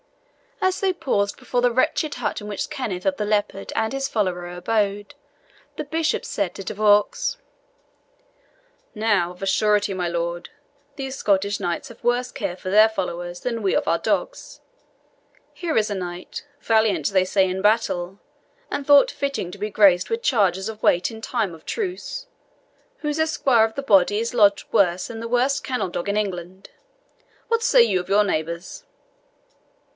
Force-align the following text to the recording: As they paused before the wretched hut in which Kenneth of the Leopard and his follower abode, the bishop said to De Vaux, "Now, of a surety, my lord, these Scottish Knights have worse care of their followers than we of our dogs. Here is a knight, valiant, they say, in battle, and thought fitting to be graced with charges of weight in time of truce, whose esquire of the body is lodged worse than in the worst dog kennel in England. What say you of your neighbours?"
As 0.63 0.79
they 0.79 0.93
paused 0.93 1.37
before 1.37 1.61
the 1.61 1.71
wretched 1.71 2.15
hut 2.15 2.39
in 2.39 2.47
which 2.47 2.69
Kenneth 2.69 3.05
of 3.05 3.17
the 3.17 3.25
Leopard 3.25 3.73
and 3.75 3.93
his 3.93 4.07
follower 4.07 4.47
abode, 4.47 5.13
the 5.75 5.83
bishop 5.83 6.23
said 6.25 6.53
to 6.55 6.63
De 6.63 6.73
Vaux, 6.73 7.37
"Now, 8.95 9.31
of 9.31 9.41
a 9.43 9.47
surety, 9.47 9.93
my 9.93 10.07
lord, 10.07 10.49
these 10.97 11.15
Scottish 11.15 11.59
Knights 11.59 11.89
have 11.89 12.03
worse 12.03 12.31
care 12.31 12.53
of 12.53 12.63
their 12.63 12.89
followers 12.89 13.39
than 13.41 13.61
we 13.61 13.75
of 13.75 13.87
our 13.87 13.97
dogs. 13.99 14.61
Here 15.53 15.77
is 15.77 15.89
a 15.89 15.95
knight, 15.95 16.45
valiant, 16.61 17.07
they 17.09 17.25
say, 17.25 17.47
in 17.49 17.61
battle, 17.61 18.19
and 18.71 18.85
thought 18.85 19.09
fitting 19.11 19.51
to 19.51 19.57
be 19.59 19.69
graced 19.71 20.09
with 20.11 20.23
charges 20.23 20.67
of 20.69 20.81
weight 20.83 21.09
in 21.11 21.21
time 21.21 21.53
of 21.53 21.65
truce, 21.65 22.27
whose 22.97 23.19
esquire 23.19 23.65
of 23.65 23.75
the 23.75 23.83
body 23.83 24.17
is 24.19 24.33
lodged 24.33 24.71
worse 24.71 25.07
than 25.07 25.17
in 25.17 25.21
the 25.21 25.27
worst 25.27 25.63
dog 25.63 25.65
kennel 25.67 25.91
in 26.05 26.17
England. 26.17 26.69
What 27.49 27.61
say 27.63 27.83
you 27.83 27.99
of 27.99 28.09
your 28.09 28.23
neighbours?" 28.23 28.83